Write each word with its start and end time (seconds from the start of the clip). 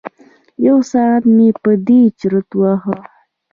یو 0.67 0.77
ساعت 0.91 1.23
مې 1.35 1.49
په 1.61 1.71
دې 1.87 2.01
چرت 2.19 2.49
وهه. 2.59 2.97